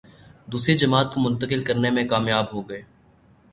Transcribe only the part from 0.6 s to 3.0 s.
جماعت کو منتقل کرنے میں کامیاب ہو گئے۔